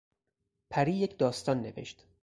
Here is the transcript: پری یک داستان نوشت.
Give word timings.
پری 0.69 0.93
یک 0.93 1.17
داستان 1.17 1.59
نوشت. 1.61 2.07